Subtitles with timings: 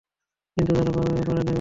[0.57, 1.41] কিন্তু তারা পারে নাই, বাবা।